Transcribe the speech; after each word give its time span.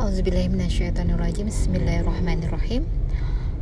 Auzubillahiminasyaitonirrajim 0.00 1.52
Bismillahirrahmanirrahim. 1.52 2.88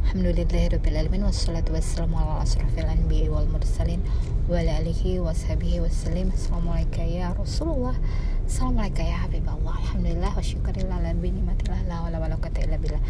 Alhamdulillahirrabbilalamin 0.06 1.26
Wassalatu 1.26 1.74
wassalamu 1.74 2.22
ala 2.22 2.46
asrafil 2.46 2.86
anbiya 2.86 3.34
wal 3.34 3.50
mursalin 3.50 3.98
Wa 4.46 4.62
ala 4.62 4.78
alihi 4.78 5.18
wa 5.18 5.34
sahbihi 5.34 5.82
wassalim 5.82 6.30
Assalamualaikum 6.30 7.02
ya 7.02 7.34
Rasulullah. 7.34 7.98
Assalamualaikum 8.46 9.10
ya 9.10 9.26
Habibullah. 9.26 9.74
Alhamdulillah 9.74 10.30
wa 10.30 10.38
syukurillah 10.38 10.98
la 11.02 11.18
binimatillah. 11.18 11.82
La 11.90 12.06
wala 12.06 12.22
wala 12.22 12.38
kata 12.38 12.62
illa 12.62 12.78
billah. 12.78 13.02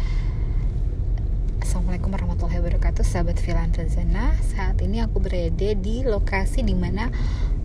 Assalamualaikum 1.61 2.09
warahmatullahi 2.17 2.57
wabarakatuh 2.57 3.05
Sahabat 3.05 3.37
Filan 3.37 3.69
Razana. 3.69 4.33
Saat 4.41 4.81
ini 4.81 4.97
aku 4.97 5.21
berada 5.21 5.77
di 5.77 6.01
lokasi 6.01 6.65
di 6.65 6.73
mana 6.73 7.13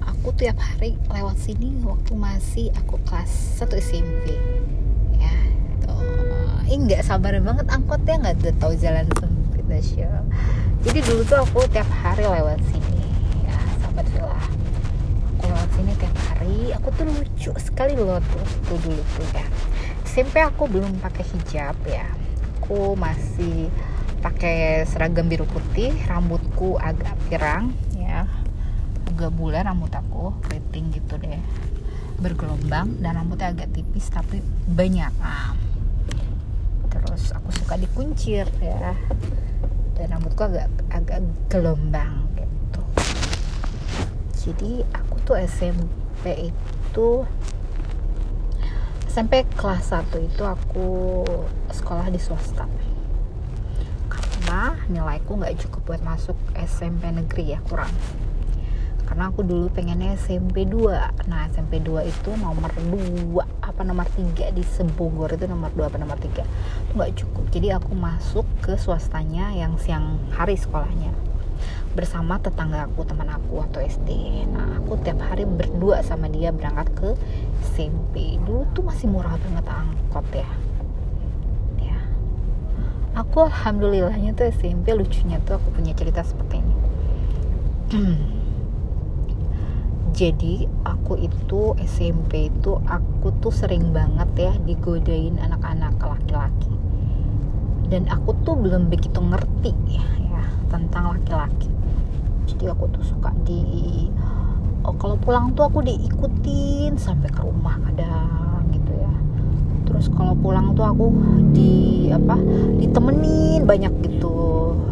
Aku 0.05 0.37
tiap 0.37 0.61
hari 0.61 1.01
lewat 1.09 1.41
sini 1.41 1.81
Waktu 1.81 2.13
masih 2.13 2.69
aku 2.77 3.01
kelas 3.09 3.57
1 3.59 3.73
SMP 3.81 4.37
ih 6.67 6.79
nggak 6.83 7.03
sabar 7.07 7.39
banget 7.39 7.67
angkotnya 7.71 8.15
nggak 8.21 8.59
tahu 8.59 8.75
jalan 8.79 9.07
sempit 9.19 9.65
Dasya 9.67 10.27
jadi 10.87 11.03
dulu 11.03 11.23
tuh 11.27 11.39
aku 11.43 11.67
tiap 11.75 11.91
hari 11.91 12.23
lewat 12.23 12.63
sini. 12.71 13.03
Ya 13.43 13.59
sahabat 13.83 14.07
villa. 14.07 14.39
Aku 15.35 15.45
lewat 15.51 15.71
sini 15.75 15.93
tiap 15.99 16.17
hari. 16.31 16.59
Aku 16.79 16.89
tuh 16.95 17.05
lucu 17.11 17.51
sekali 17.59 17.99
loh 17.99 18.23
tuh 18.23 18.47
tuh 18.71 18.79
dulu 18.87 19.03
tuh 19.19 19.27
ya. 19.35 19.47
SMP 20.07 20.39
aku 20.39 20.71
belum 20.71 21.03
pakai 21.03 21.27
hijab 21.27 21.75
ya. 21.91 22.07
Aku 22.63 22.95
masih 22.95 23.67
pakai 24.23 24.87
seragam 24.87 25.27
biru 25.27 25.43
putih 25.51 25.91
rambutku 26.07 26.79
agak 26.79 27.19
pirang 27.27 27.75
ya. 27.99 28.31
Agak 29.11 29.35
bulan 29.35 29.67
rambut 29.67 29.91
aku 29.91 30.39
keriting 30.47 30.95
gitu 30.95 31.19
deh. 31.19 31.43
Bergelombang 32.23 33.03
dan 33.03 33.19
rambutnya 33.19 33.51
agak 33.51 33.75
tipis 33.75 34.07
tapi 34.07 34.39
banyak. 34.71 35.11
Aku 35.19 35.46
suka 37.67 37.83
dikuncir 37.83 38.47
ya. 38.63 38.95
Dan 39.99 40.15
rambutku 40.15 40.47
agak 40.47 40.71
agak 40.95 41.19
gelombang 41.51 42.31
gitu. 42.39 42.83
Jadi 44.39 44.87
aku 44.95 45.19
tuh 45.27 45.35
SMP 45.35 46.55
itu 46.55 47.27
SMP 49.11 49.43
kelas 49.59 49.91
1 49.91 50.15
itu 50.23 50.47
aku 50.47 51.27
sekolah 51.75 52.07
di 52.07 52.23
swasta. 52.23 52.71
Karena 54.07 54.79
nilaiku 54.87 55.35
nggak 55.35 55.67
cukup 55.67 55.91
buat 55.91 56.03
masuk 56.07 56.39
SMP 56.55 57.11
negeri 57.11 57.59
ya 57.59 57.59
kurang. 57.67 57.91
Karena 59.11 59.35
aku 59.35 59.43
dulu 59.43 59.75
pengennya 59.75 60.15
SMP 60.15 60.71
2 60.71 61.27
nah 61.27 61.51
SMP 61.51 61.83
2 61.83 62.07
itu 62.07 62.31
nomor 62.39 62.71
2 62.79 63.66
apa 63.77 63.85
nomor 63.85 64.09
3 64.09 64.57
di 64.57 64.65
Sebogor 64.65 65.37
itu 65.37 65.45
nomor 65.45 65.69
2 65.77 65.85
apa 65.93 66.01
nomor 66.01 66.17
3 66.17 66.33
itu 66.33 66.93
nggak 66.97 67.13
cukup. 67.21 67.45
Jadi 67.53 67.69
aku 67.77 67.93
masuk 67.93 68.49
ke 68.65 68.81
swastanya 68.81 69.53
yang 69.53 69.77
siang 69.77 70.17
hari 70.33 70.57
sekolahnya 70.57 71.13
bersama 71.93 72.37
tetangga 72.37 72.85
aku 72.85 73.09
teman 73.09 73.29
aku 73.33 73.65
atau 73.65 73.81
SD 73.81 74.45
nah 74.53 74.77
aku 74.77 75.01
tiap 75.01 75.17
hari 75.25 75.49
berdua 75.49 76.05
sama 76.05 76.29
dia 76.29 76.53
berangkat 76.53 76.93
ke 76.93 77.09
SMP 77.73 78.37
dulu 78.45 78.69
tuh 78.77 78.85
masih 78.85 79.09
murah 79.09 79.37
banget 79.41 79.65
angkot 79.65 80.27
ya. 80.33 80.49
Ya. 81.81 81.99
Aku 83.17 83.49
alhamdulillahnya 83.49 84.37
tuh 84.37 84.49
SMP 84.53 84.93
lucunya 84.93 85.41
tuh 85.45 85.57
aku 85.61 85.69
punya 85.73 85.93
cerita 85.93 86.25
seperti 86.25 86.61
ini 86.61 86.75
jadi 90.17 90.65
aku 90.89 91.21
itu 91.21 91.77
SMP 91.85 92.49
itu 92.49 92.81
aku 92.89 93.37
tuh 93.45 93.53
sering 93.53 93.93
banget 93.93 94.49
ya 94.49 94.53
digodain 94.65 95.37
anak-anak 95.37 95.93
laki-laki. 96.01 96.73
Dan 97.93 98.09
aku 98.09 98.33
tuh 98.41 98.57
belum 98.57 98.89
begitu 98.89 99.21
ngerti 99.21 99.77
ya, 99.85 100.09
ya 100.25 100.43
tentang 100.73 101.13
laki-laki. 101.13 101.69
Jadi 102.49 102.65
aku 102.65 102.89
tuh 102.97 103.05
suka 103.05 103.29
di 103.45 103.61
oh, 104.89 104.97
kalau 104.97 105.21
pulang 105.21 105.53
tuh 105.53 105.69
aku 105.69 105.85
diikutin 105.85 106.97
sampai 106.97 107.29
ke 107.29 107.45
rumah 107.45 107.77
kadang 107.85 108.73
gitu 108.73 108.97
ya. 108.97 109.13
Terus 109.85 110.09
kalau 110.17 110.33
pulang 110.33 110.73
tuh 110.73 110.97
aku 110.97 111.13
di 111.53 112.09
apa 112.09 112.41
ditemenin 112.81 113.69
banyak 113.69 113.93
gitu 114.01 114.33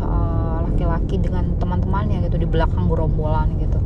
eh, 0.05 0.57
laki-laki 0.69 1.17
uh, 1.17 1.23
dengan 1.25 1.45
teman-temannya 1.57 2.29
gitu 2.29 2.37
di 2.37 2.45
belakang 2.45 2.93
gerombolan 2.93 3.57
gitu 3.57 3.81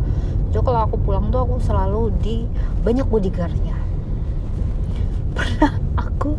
jadi 0.49 0.65
kalau 0.65 0.81
aku 0.89 0.97
pulang 1.05 1.29
tuh 1.29 1.45
aku 1.45 1.61
selalu 1.61 2.09
di 2.25 2.49
banyak 2.81 3.05
bodyguardnya. 3.05 3.77
Pernah 5.37 5.73
aku 6.01 6.37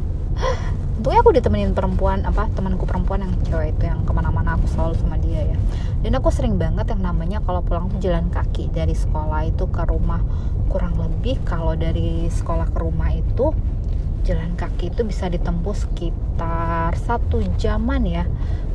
untungnya 0.99 1.23
aku 1.23 1.31
ditemenin 1.31 1.71
perempuan 1.71 2.27
apa 2.27 2.51
temanku 2.51 2.83
perempuan 2.83 3.23
yang 3.23 3.31
cewek 3.47 3.71
itu 3.71 3.87
yang 3.87 4.03
ke 4.03 4.11
mana-mana 4.11 4.59
aku 4.59 4.67
selalu 4.67 4.99
sama 4.99 5.15
dia 5.21 5.55
ya. 5.55 5.57
Dan 6.03 6.17
aku 6.17 6.27
sering 6.27 6.59
banget 6.59 6.91
yang 6.91 7.05
namanya 7.05 7.39
kalau 7.45 7.63
pulang 7.63 7.87
tuh 7.87 8.03
jalan 8.03 8.27
kaki 8.27 8.67
dari 8.73 8.97
sekolah 8.97 9.47
itu 9.47 9.69
ke 9.69 9.83
rumah. 9.87 10.19
Kurang 10.67 10.99
lebih 10.99 11.39
kalau 11.47 11.77
dari 11.77 12.27
sekolah 12.27 12.67
ke 12.73 12.77
rumah 12.83 13.15
itu 13.15 13.55
jalan 14.27 14.57
kaki 14.59 14.91
itu 14.91 15.07
bisa 15.07 15.31
ditempuh 15.31 15.77
sekitar 15.77 16.97
satu 16.99 17.45
jaman 17.55 18.03
ya. 18.03 18.25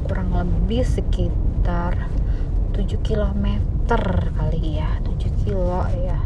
Kurang 0.09 0.33
lebih 0.33 0.87
sekitar 0.87 2.09
7 2.72 2.89
km 3.05 3.73
kali 3.84 4.81
ya 4.81 4.89
7 5.05 5.45
kilo 5.45 5.84
ya. 6.00 6.17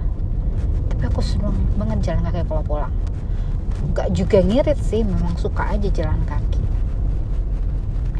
Tapi 0.94 1.02
aku 1.10 1.20
seneng 1.22 1.54
banget 1.74 2.10
jalan 2.10 2.22
kaki 2.30 2.46
kalau 2.46 2.62
pulang. 2.62 2.94
Gak 3.94 4.14
juga 4.14 4.38
ngirit 4.42 4.78
sih 4.78 5.02
memang 5.02 5.34
suka 5.38 5.74
aja 5.74 5.90
jalan 5.90 6.22
kaki. 6.22 6.62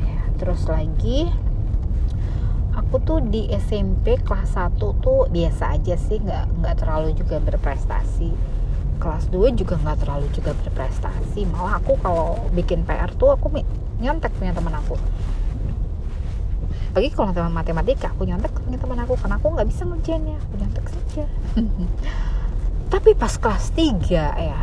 Ya 0.03 0.21
terus 0.43 0.67
lagi 0.67 1.31
aku 2.75 2.99
tuh 3.03 3.19
di 3.23 3.51
SMP 3.55 4.19
kelas 4.23 4.59
1 4.59 4.75
tuh 4.79 5.31
biasa 5.31 5.79
aja 5.79 5.95
sih 5.99 6.19
nggak 6.19 6.63
nggak 6.63 6.75
terlalu 6.83 7.15
juga 7.15 7.39
berprestasi. 7.39 8.35
Kelas 8.99 9.31
2 9.31 9.55
juga 9.55 9.79
nggak 9.79 10.03
terlalu 10.03 10.27
juga 10.35 10.51
berprestasi. 10.67 11.47
Malah 11.47 11.79
aku 11.79 11.95
kalau 12.03 12.43
bikin 12.51 12.83
PR 12.83 13.15
tuh 13.15 13.39
aku 13.39 13.55
nyontek 14.03 14.35
punya 14.39 14.55
teman 14.55 14.75
aku 14.79 14.99
apalagi 16.89 17.11
kalau 17.13 17.31
teman 17.37 17.53
matematika 17.53 18.11
aku 18.11 18.25
nyontek 18.25 18.53
punya 18.57 18.79
teman 18.81 18.99
aku 19.05 19.15
karena 19.21 19.37
aku 19.37 19.47
nggak 19.53 19.69
bisa 19.69 19.83
ngerjainnya 19.85 20.37
aku 20.41 20.55
nyontek 20.59 20.87
saja. 20.89 21.25
Tapi 22.93 23.11
pas 23.13 23.35
kelas 23.37 23.71
3 23.77 24.09
ya. 24.41 24.61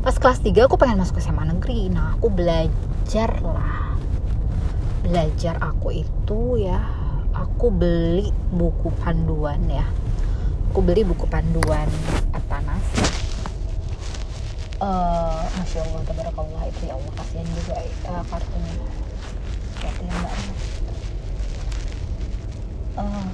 Pas 0.00 0.16
kelas 0.16 0.38
3 0.40 0.70
aku 0.70 0.78
pengen 0.78 1.02
masuk 1.02 1.18
SMA 1.18 1.44
negeri. 1.50 1.90
Nah 1.90 2.14
aku 2.14 2.30
belajar 2.30 3.30
lah. 3.42 3.98
Belajar 5.02 5.58
aku 5.58 5.90
itu 5.92 6.62
ya 6.62 6.78
aku 7.34 7.74
beli 7.74 8.30
buku 8.54 8.94
panduan 9.02 9.60
ya. 9.66 9.84
Aku 10.70 10.82
beli 10.82 11.02
buku 11.02 11.26
panduan 11.26 11.86
Atanas 12.34 13.14
uh, 14.84 15.42
Masya 15.60 15.80
Allah, 15.86 16.00
tabarakallah 16.06 16.62
itu 16.68 16.82
ya 16.88 16.94
Allah 16.96 17.12
kasihan 17.16 17.46
juga 17.56 17.74
uh, 18.10 18.24
kartunya 18.28 18.74
mbak 19.88 20.34
uh, 22.98 23.28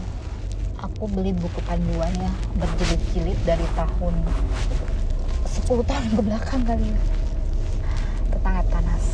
aku 0.81 1.05
beli 1.13 1.37
buku 1.37 1.61
panduan 1.69 2.13
ya 2.17 2.33
berjilid-jilid 2.57 3.39
dari 3.45 3.67
tahun 3.77 4.15
10 5.45 5.69
tahun 5.85 6.11
ke 6.17 6.23
belakang 6.25 6.63
kali 6.65 6.89
ya 6.89 7.01
tetangga 8.33 8.63
panas 8.73 9.05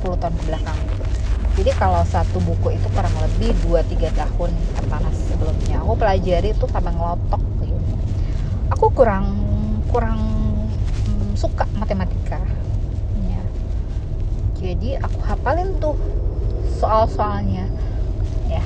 10 0.00 0.20
tahun 0.20 0.34
ke 0.36 0.44
belakang 0.44 0.78
jadi 1.60 1.70
kalau 1.76 2.02
satu 2.08 2.38
buku 2.40 2.76
itu 2.76 2.86
kurang 2.92 3.12
lebih 3.20 3.52
2-3 3.68 4.12
tahun 4.16 4.50
panas 4.88 5.16
sebelumnya 5.28 5.80
aku 5.80 5.94
pelajari 5.96 6.48
itu 6.52 6.64
sampai 6.68 6.92
ngelotok 6.92 7.42
gitu. 7.64 7.94
aku 8.72 8.86
kurang 8.92 9.26
kurang 9.88 10.20
hmm, 11.08 11.36
suka 11.36 11.64
matematika 11.76 12.40
ya. 13.28 13.42
jadi 14.60 15.00
aku 15.04 15.18
hafalin 15.24 15.72
tuh 15.80 15.96
soal-soalnya 16.80 17.68
ya 18.48 18.64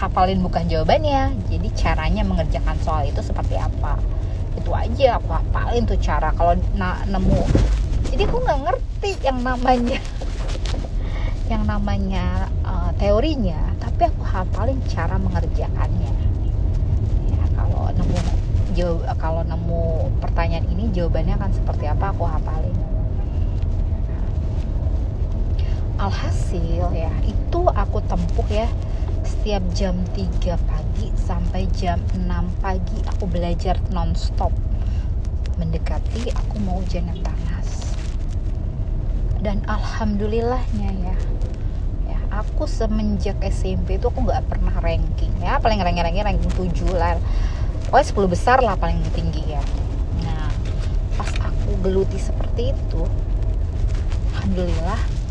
hafalin 0.00 0.40
bukan 0.40 0.64
jawabannya. 0.66 1.36
Jadi 1.52 1.68
caranya 1.76 2.24
mengerjakan 2.24 2.76
soal 2.80 3.04
itu 3.04 3.20
seperti 3.20 3.60
apa? 3.60 4.00
Itu 4.56 4.72
aja 4.72 5.20
aku 5.20 5.28
hafalin 5.36 5.84
tuh 5.84 6.00
cara 6.00 6.32
kalau 6.32 6.56
na 6.72 7.04
nemu. 7.04 7.44
Jadi 8.08 8.22
aku 8.24 8.36
nggak 8.40 8.60
ngerti 8.64 9.10
yang 9.20 9.38
namanya 9.44 10.00
yang 11.52 11.62
namanya 11.68 12.48
uh, 12.64 12.90
teorinya. 12.96 13.76
Tapi 13.76 14.08
aku 14.08 14.22
hafalin 14.24 14.80
cara 14.88 15.20
mengerjakannya. 15.20 16.12
Ya 17.28 17.44
kalau 17.52 17.92
nemu 17.92 18.18
jawab 18.72 19.04
kalau 19.20 19.44
nemu 19.44 20.08
pertanyaan 20.24 20.64
ini 20.72 20.88
jawabannya 20.96 21.36
akan 21.36 21.52
seperti 21.52 21.84
apa 21.84 22.08
aku 22.08 22.24
hafalin 22.24 22.91
alhasil 26.02 26.90
ya 26.90 27.12
itu 27.22 27.60
aku 27.70 28.02
tempuh 28.10 28.46
ya. 28.50 28.66
Setiap 29.22 29.62
jam 29.74 29.94
3 30.18 30.58
pagi 30.66 31.06
sampai 31.14 31.70
jam 31.78 32.02
6 32.14 32.26
pagi 32.58 32.98
aku 33.06 33.30
belajar 33.30 33.78
nonstop. 33.94 34.50
Mendekati 35.62 36.34
aku 36.34 36.58
mau 36.58 36.82
ujian 36.82 37.06
yang 37.06 37.22
panas. 37.22 37.94
Dan 39.38 39.62
alhamdulillahnya 39.66 40.90
ya 40.90 41.16
ya 42.10 42.18
aku 42.34 42.66
semenjak 42.66 43.38
SMP 43.46 43.98
itu 43.98 44.10
aku 44.10 44.26
nggak 44.26 44.42
pernah 44.50 44.74
ranking 44.82 45.30
ya. 45.38 45.62
Paling 45.62 45.78
ranking 45.78 46.02
ranking 46.02 46.26
ranking 46.26 46.52
7 46.58 46.98
lah. 46.98 47.14
Pokoknya 47.86 48.06
10 48.10 48.34
besar 48.34 48.58
lah 48.58 48.74
paling 48.74 48.98
tinggi 49.14 49.54
ya. 49.54 49.62
Nah 50.26 50.50
pas 51.14 51.30
aku 51.38 51.78
geluti 51.78 52.18
seperti 52.18 52.74
itu 52.74 53.02
alhamdulillah 54.34 55.21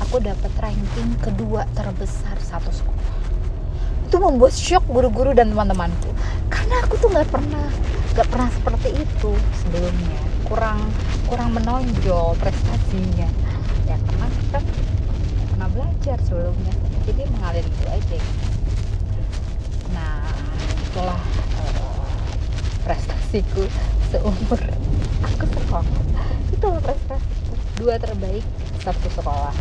aku 0.00 0.22
dapat 0.22 0.52
ranking 0.60 1.16
kedua 1.20 1.68
terbesar 1.76 2.36
satu 2.40 2.70
sekolah. 2.72 3.10
Itu 4.08 4.16
membuat 4.20 4.52
shock 4.52 4.84
guru-guru 4.88 5.32
dan 5.32 5.52
teman-temanku. 5.52 6.12
Karena 6.52 6.84
aku 6.84 7.00
tuh 7.00 7.08
nggak 7.12 7.28
pernah 7.32 7.66
nggak 8.12 8.28
pernah 8.28 8.48
seperti 8.52 8.88
itu 8.96 9.32
sebelumnya. 9.64 10.20
Kurang 10.48 10.78
kurang 11.28 11.56
menonjol 11.56 12.36
prestasinya. 12.40 13.28
Ya 13.88 13.96
karena 13.96 14.26
kan 14.52 14.64
pernah 15.52 15.68
belajar 15.72 16.16
sebelumnya. 16.28 16.74
Jadi 17.08 17.22
mengalir 17.32 17.64
itu 17.64 17.86
aja. 17.88 18.18
Nah 19.96 20.28
itulah 20.92 21.20
uh, 21.60 22.04
prestasiku 22.84 23.64
seumur. 24.12 24.60
Aku 25.24 25.44
sekolah 25.48 26.00
itu 26.52 26.68
prestasiku 26.84 27.52
dua 27.80 27.96
terbaik 27.96 28.44
satu 28.82 29.08
sekolah. 29.14 29.54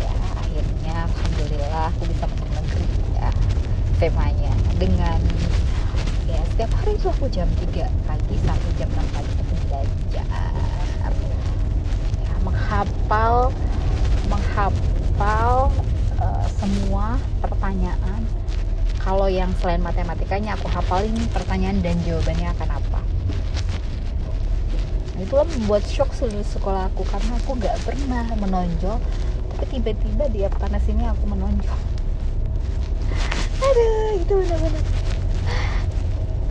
Ya 0.00 0.12
akhirnya 0.40 0.96
alhamdulillah 1.04 1.92
aku 1.92 2.02
bisa 2.08 2.24
masuk 2.24 2.48
negeri 2.56 2.86
ya 3.12 3.28
temanya. 4.00 4.52
Dengan 4.80 5.20
ya 6.24 6.40
setiap 6.52 6.72
hari 6.80 6.96
itu 6.96 7.06
aku 7.12 7.28
jam 7.28 7.48
3 7.60 7.84
pagi 8.08 8.36
sampai 8.40 8.70
jam 8.80 8.88
6 8.92 9.14
pagi 9.14 9.32
aku 9.44 9.54
belajar. 9.68 10.26
Ya, 12.24 12.34
menghafal 12.40 13.52
menghafal 14.32 15.52
uh, 16.18 16.46
semua 16.56 17.20
pertanyaan. 17.44 18.20
Kalau 19.06 19.30
yang 19.30 19.54
selain 19.62 19.78
matematikanya 19.86 20.58
aku 20.58 20.66
hafalin 20.66 21.14
pertanyaan 21.30 21.78
dan 21.78 21.94
jawabannya 22.02 22.50
akan 22.58 22.70
apa 22.74 22.95
itulah 25.16 25.48
membuat 25.48 25.82
shock 25.88 26.12
seluruh 26.12 26.44
sekolah 26.44 26.92
aku 26.92 27.02
karena 27.08 27.40
aku 27.40 27.50
nggak 27.56 27.76
pernah 27.88 28.24
menonjol. 28.36 29.00
Tapi 29.56 29.64
tiba-tiba 29.72 30.24
di 30.28 30.44
panas 30.52 30.84
ini 30.88 31.08
aku 31.08 31.24
menonjol. 31.24 31.78
Aduh 33.64 34.20
itu 34.20 34.32
benar-benar. 34.36 34.84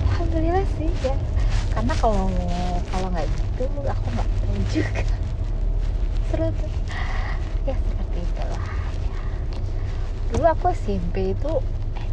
Alhamdulillah 0.09 0.65
sih 0.81 0.89
ya. 1.05 1.15
Karena 1.69 1.93
kalau 2.01 2.31
kalau 2.89 3.07
nggak 3.13 3.27
gitu 3.29 3.69
aku 3.85 4.07
nggak 4.09 4.29
tahu 4.41 4.57
juga. 4.73 5.03
Seru 6.33 6.47
tuh. 6.49 6.71
Ya 7.65 7.75
seperti 7.77 8.19
itulah 8.21 8.65
ya. 9.05 9.17
dulu 10.33 10.45
aku 10.49 10.65
SMP 10.73 11.33
itu 11.33 11.51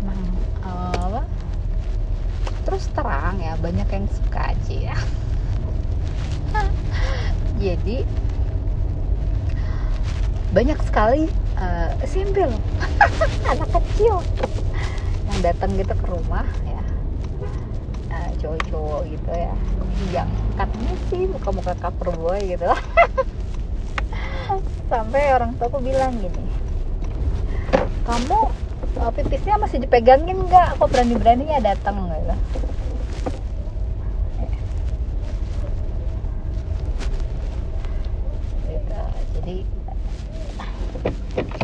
emang 0.01 0.21
uh, 0.65 1.21
terus 2.65 2.89
terang 2.97 3.37
ya 3.37 3.53
banyak 3.61 3.85
yang 3.85 4.07
suka 4.09 4.55
aja 4.55 4.75
ya 4.93 4.97
jadi 7.63 8.03
banyak 10.51 10.79
sekali 10.83 11.31
uh, 11.57 11.95
SMP 12.03 12.43
loh. 12.43 12.59
Anak 13.55 13.71
kecil 13.71 14.19
yang 15.31 15.39
datang 15.41 15.71
gitu 15.79 15.95
ke 15.95 16.07
rumah 16.11 16.45
ya. 16.67 16.83
Uh, 18.11 18.31
cowok-cowok 18.43 19.01
gitu 19.09 19.31
ya. 19.31 19.55
Yang 20.11 20.31
katanya 20.59 20.95
sih 21.09 21.23
muka-muka 21.31 21.73
cover 21.79 22.11
boy 22.19 22.41
gitu. 22.43 22.67
Sampai 24.91 25.33
orang 25.33 25.57
tua 25.57 25.73
aku 25.73 25.81
bilang 25.81 26.21
gini 26.21 26.45
kamu 28.03 28.51
uh, 28.99 29.13
pipisnya 29.15 29.63
masih 29.63 29.79
dipegangin 29.79 30.43
nggak? 30.51 30.75
Kok 30.77 30.91
berani-beraninya 30.91 31.63
datang? 31.63 32.11
Gitu 32.11 32.35
gitu 38.67 39.22
jadi 39.41 39.57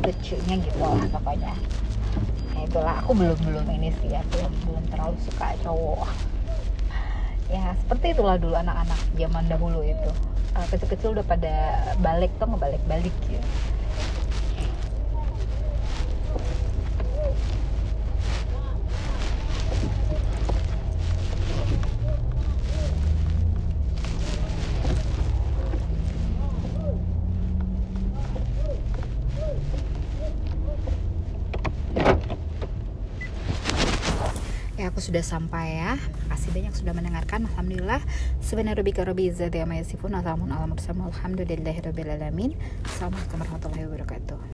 lucunya 0.08 0.54
gitu 0.64 0.78
lah 0.80 1.04
pokoknya. 1.12 1.52
Nah, 2.52 2.60
itulah 2.64 2.94
aku 3.04 3.12
belum 3.12 3.38
belum 3.44 3.66
ini 3.76 3.92
sih 4.00 4.08
ya 4.12 4.24
belum 4.32 4.52
belum 4.64 4.84
terlalu 4.88 5.16
suka 5.28 5.52
cowok. 5.60 6.08
Ya 7.52 7.76
seperti 7.84 8.16
itulah 8.16 8.40
dulu 8.40 8.56
anak-anak 8.56 9.00
zaman 9.16 9.44
dahulu 9.48 9.80
itu. 9.84 10.10
Kecil-kecil 10.58 11.14
udah 11.14 11.26
pada 11.28 11.54
balik 12.02 12.34
tuh 12.40 12.50
ngebalik-balik 12.50 13.14
ya 13.30 13.38
ya 34.78 34.87
aku 34.98 35.14
sudah 35.14 35.22
sampai 35.22 35.78
ya. 35.78 35.94
Makasih 36.26 36.50
banyak 36.50 36.74
sudah 36.74 36.90
mendengarkan. 36.90 37.46
Alhamdulillah 37.46 38.02
sebenarnya 38.42 38.82
Rubika 38.82 39.06
Robi 39.06 39.30
Izzati 39.30 39.62
Amayasifun 39.62 40.10
Assalamualaikum 40.10 40.58
warahmatullahi 40.58 41.46
wabarakatuh 42.26 42.50
Assalamualaikum 42.82 43.36
warahmatullahi 43.38 43.84
wabarakatuh 43.86 44.38